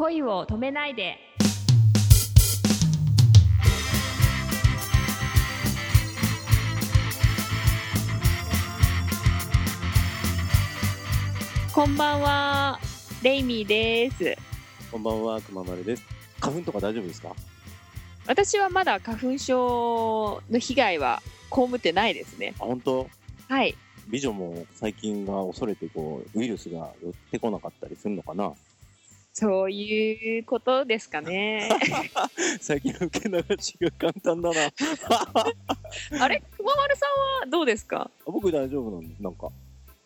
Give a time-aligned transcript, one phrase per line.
[0.00, 1.18] 恋を止めないで。
[11.74, 12.80] こんばんは
[13.22, 14.34] レイミーです。
[14.90, 16.02] こんばんは、くままるです。
[16.40, 17.36] 花粉とか大丈夫ですか？
[18.26, 21.20] 私はまだ花粉症の被害は
[21.54, 22.54] 被ってないですね。
[22.58, 23.06] あ、本当？
[23.50, 23.76] はい。
[24.08, 28.50] 美女も最近が恐れてこう、ウイルスが寄ってこなかったりするのかな？
[29.40, 31.68] そういうことですかね
[32.60, 34.70] 最近の受け流しが簡単だな。
[36.24, 38.10] あれ熊丸さんはどうですか？
[38.26, 39.22] 僕大丈夫なんです。
[39.22, 39.50] なんか。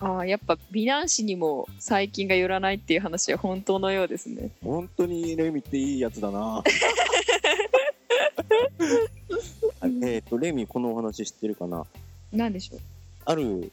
[0.00, 6.38] ああやっぱ美男子にも細菌が寄らないっていう話は本当のようですね本当にレミっていいやつだな。
[6.40, 6.64] は
[9.86, 11.86] いえっ、と、レミこのお話知ってるかな？
[12.32, 12.80] なんでしょう？
[13.26, 13.70] ある、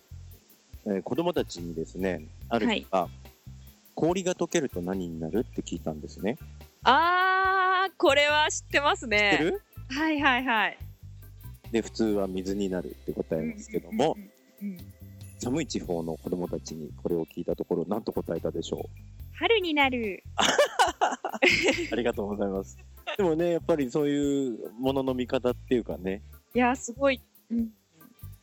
[0.86, 3.10] えー子供たちにですね、ある人が、
[3.98, 6.38] 氷が溶けると何になるって聞いたんですね。
[6.84, 9.40] あーこれは知ってますね。
[9.42, 9.62] る？
[9.90, 10.78] はいはいはい。
[11.72, 14.16] で、普通は水になるって答えますけども、
[14.62, 14.94] うんうんうん
[15.40, 18.90] 寒い地方の子供たちにこれを聞いたところ、何と答えたでしょ
[19.34, 20.24] 春になる。
[20.26, 20.34] う
[21.94, 22.76] ありがとうございます。
[23.18, 26.24] でもね、やっぱりそういうものの見方っていうかね、
[26.56, 27.72] いやすごい、うん、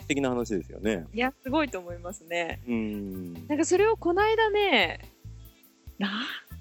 [0.03, 1.05] 素敵な話ですよね。
[1.13, 2.61] いやすごいと思いますね。
[2.69, 3.35] うん。
[3.49, 5.01] なんかそれをこの間ね
[5.99, 6.13] なん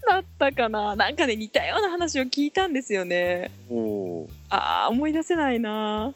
[0.08, 0.95] だったかな？
[0.95, 6.14] なんかね似たような話を聞いたんですよねおーあー思い出せないな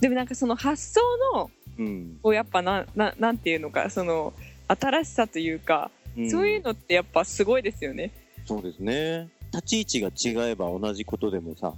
[0.00, 1.00] でもなんかその発想
[1.34, 2.18] のうん。
[2.22, 4.32] こうやっぱなななんていうのかその
[4.68, 8.12] 新しさというか、んそういうのってやっぱすごいですよね
[8.44, 9.28] そうですね。
[9.52, 11.72] 立ち位置が違えば同じことでもさ、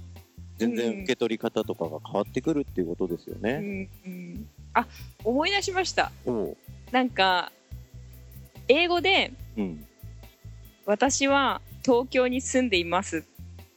[0.57, 3.53] 全然受け取り方とかが変わってくるっていうことですようね。
[3.57, 4.85] ん、うん、あ
[5.23, 6.11] 思い出しました。
[6.91, 7.51] なんか
[8.67, 9.85] 英語でうん。
[10.85, 13.19] 「私は東京に住んでいます」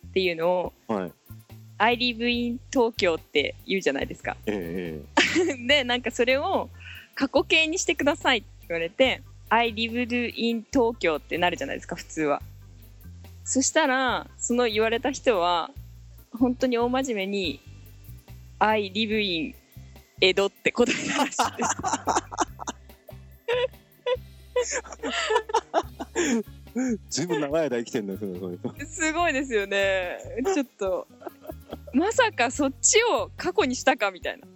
[0.09, 1.13] っていうのをはい。
[1.79, 4.37] 「I live in 東京」って言うじゃないですか。
[4.47, 5.03] え
[5.39, 6.71] え でなんかそれを
[7.15, 12.43] 過去形にしてくださいって言われて「I lived in 東京」ってなるじゃないですか普通は。
[13.45, 15.71] そしたらその言われた人は
[16.33, 17.61] 本当に大真面目に
[18.59, 19.55] 「I live in
[20.21, 21.65] 江戸」って答えたらしいで
[24.65, 24.77] す。
[26.17, 26.56] え え
[27.09, 28.75] ずいぶん長い間生きてんだよ、そのそういう人。
[28.87, 30.19] すごいですよね。
[30.55, 31.07] ちょっと。
[31.95, 34.47] まさかそっちを過去にしたかみたいな。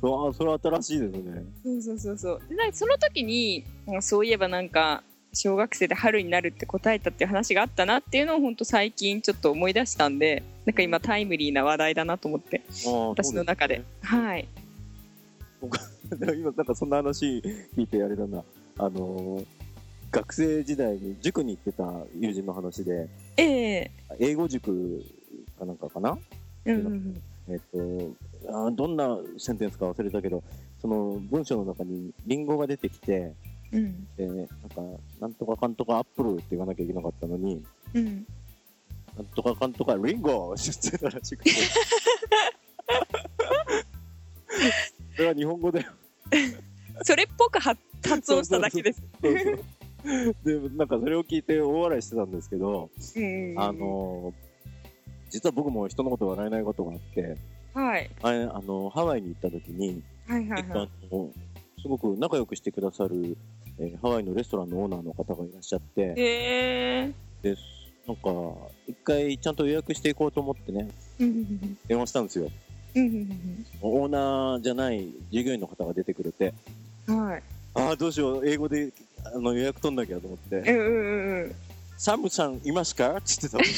[0.00, 1.44] そう、それは新しいですね。
[1.64, 2.42] そうそうそうそう。
[2.48, 12.62] でなんかその時にうんそういえばなんか小学生で春になるって答えたっていう話があったなっていうのを本当最近ちょっと思い出したんでなんか今タイムリーな話題だなと思って
[13.08, 13.82] 私の中で。
[14.02, 14.46] はい。
[16.36, 17.42] 今、なんかそんな話
[17.76, 18.44] 聞いてあれだな。
[18.78, 19.46] あのー
[20.10, 21.84] 学生時代に塾に行ってた
[22.18, 23.90] 友人の話で、ええ。
[24.18, 25.04] 英語塾
[25.58, 26.18] かなんかかな？
[26.64, 27.78] うんえっと、
[28.48, 30.42] あーどんなセンテンスか忘れたけど、
[30.80, 33.32] その文章の中にリンゴが出てきて、
[33.72, 34.06] うん。
[34.16, 34.54] で、なんか、
[35.20, 37.64] なんとかかんとかアップルって言わなきゃいけなかったのに、
[37.94, 38.26] うん
[39.16, 41.50] なんとかかんとかリンゴって言ってたらしくて。
[45.16, 45.92] それは日本語だよ。
[47.02, 49.02] それっぽく発発音しただけです。
[49.22, 49.58] そうそう
[50.44, 52.90] で、なんかそれを聞いて大笑いしてたんですけど、
[53.56, 54.46] あのー
[55.28, 57.36] 実は僕も人のこと笑えないことがあって、
[57.74, 58.08] はい。
[58.22, 61.30] あれあのハワイに行った時に、はいはいえっとはいあの
[61.82, 63.36] すごく仲良くしてくださる、
[63.78, 67.12] えーハワイのレストランのオーナーの方がいらっしゃって、へえ。
[67.42, 67.56] で
[68.06, 68.30] なんか、
[68.86, 70.88] 一回ちゃんと予約していこうと思ってね、
[71.88, 72.48] 電話したんですよ。
[73.82, 76.54] オーナーじゃない従業員の方が出てくれて、
[77.08, 77.42] うんはい。
[77.74, 78.92] ああ、どうしよう、英語で
[79.34, 81.54] あの予約取んなきゃと思って、うんうんうんうん
[81.98, 83.16] サムさんいますか？
[83.16, 83.64] って言ってたの。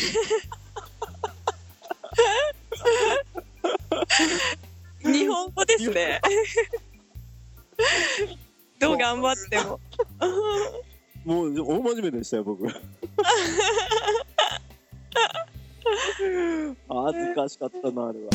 [5.13, 6.21] 日本語ですね。
[8.81, 9.79] どう頑張っても。
[11.25, 12.67] もう大真面目でしたよ、僕。
[16.89, 18.31] 恥ずかしかったな、あれは。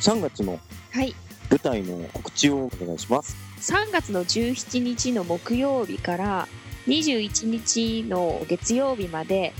[0.00, 0.58] 3月の
[0.92, 1.14] はい。
[1.56, 3.36] 舞台の告知をお願いします。
[3.60, 6.48] 3月の17日の木曜日から
[6.86, 9.54] 21日の月曜日まで、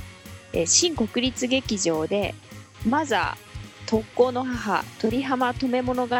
[0.52, 2.34] えー新国立劇場で
[2.86, 6.16] マザー特攻の母鳥浜止め物語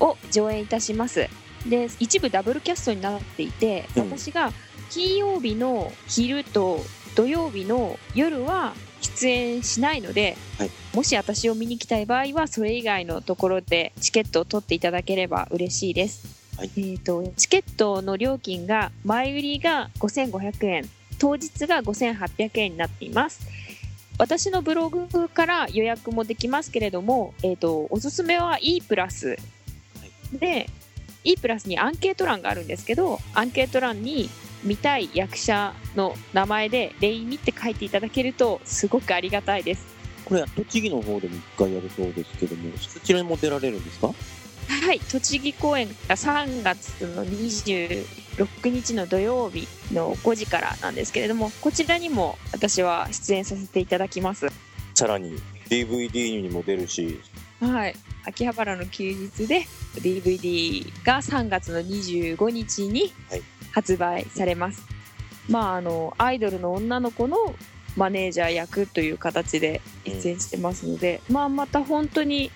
[0.00, 1.28] を上演いたします。
[1.68, 4.52] で、一部ダブルキャストになっていて、うん私が
[4.90, 6.80] 金曜日の昼と
[7.14, 10.70] 土曜日の夜は出演しないので、はい。
[10.94, 16.26] もし私を見に来たい場合はそれ以外のところでチケットを取っていただければ嬉しいです。
[16.56, 16.70] はい。
[16.76, 23.46] えー、とチケットの料金が前売りが5500円当日が5800円になっています。
[24.18, 29.36] 私のブログから予約もできますけれども、えー、とおすすめは E プラス。
[30.32, 30.68] で
[31.24, 34.30] E プラスにアンケート欄があるんですけどアンケート欄に
[34.64, 39.84] 見たい役者の名前で「レイミ」って書いていただけるとすごくありがたいです。
[40.24, 44.08] これは栃木の方でも一回やるそうですけども、そちらにも出られるんですか？
[44.08, 48.06] はい栃木公演が3月の26
[48.70, 54.46] 日の土曜日の5時からなんですけれどもこちらにも私は出演させていただきます。
[54.94, 55.36] さらに
[55.68, 57.18] DVD にも出るし、
[57.60, 59.66] はい秋葉原の休日で
[59.96, 64.82] DVD が3月の25日にはい発売されます、
[65.48, 67.36] まああのアイドルの女の子の
[67.96, 72.50] マネージャー役という形で出演してますので、まあまた本当に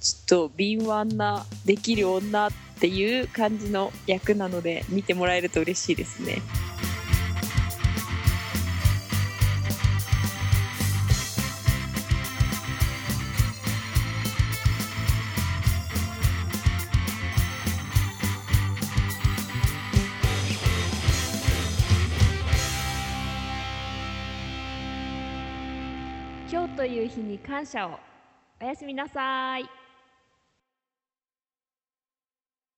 [0.00, 6.42] ちょっと敏腕なできる女っていう感じの役なので見てもらえると嬉しいですね
[26.52, 27.98] 今日という日に感謝を。
[28.60, 29.81] おやすみなさい。